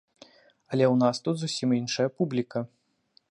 Але 0.71 0.85
ў 0.93 1.01
нас 1.03 1.15
тут 1.27 1.35
зусім 1.43 1.77
іншая 1.81 2.09
публіка. 2.21 2.59